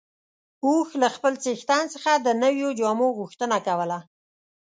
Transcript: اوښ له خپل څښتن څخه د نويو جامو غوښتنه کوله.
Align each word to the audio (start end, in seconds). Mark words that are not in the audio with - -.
اوښ 0.65 0.89
له 1.01 1.07
خپل 1.15 1.33
څښتن 1.43 1.83
څخه 1.93 2.11
د 2.15 2.27
نويو 2.43 2.69
جامو 2.79 3.07
غوښتنه 3.19 3.57
کوله. 3.67 3.99